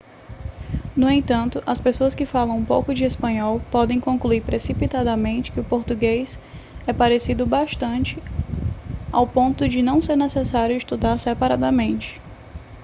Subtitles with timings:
[0.97, 6.39] no entanto as pessoas que falam um pouco de espanhol podem concluir precipitadamente que português
[6.87, 8.17] é parecido o bastante
[9.11, 12.19] ao ponto de não ser necessário estudar separadamente